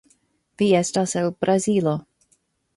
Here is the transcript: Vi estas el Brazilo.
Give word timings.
Vi 0.61 0.69
estas 0.79 1.15
el 1.23 1.31
Brazilo. 1.45 1.97